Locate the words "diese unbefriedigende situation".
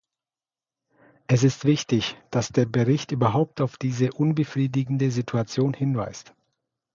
3.77-5.75